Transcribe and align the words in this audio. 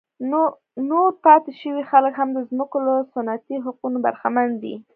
نور 0.89 1.09
پاتې 1.23 1.51
شوي 1.61 1.83
خلک 1.91 2.13
هم 2.19 2.29
د 2.33 2.39
ځمکو 2.49 2.77
له 2.85 2.93
سنتي 3.13 3.55
حقونو 3.65 3.97
برخمن 4.05 4.49
دي. 4.61 4.75